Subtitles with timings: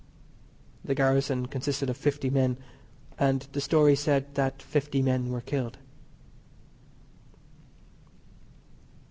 [0.83, 2.57] The garrison consisted of fifty men,
[3.19, 5.77] and the story said that fifty men were killed.